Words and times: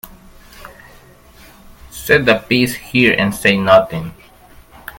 Set 1.91 2.25
the 2.25 2.43
piece 2.49 2.73
here 2.73 3.13
and 3.19 3.35
say 3.35 3.55
nothing. 3.55 4.11